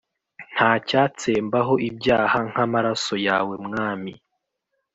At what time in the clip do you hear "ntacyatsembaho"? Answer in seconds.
0.53-1.73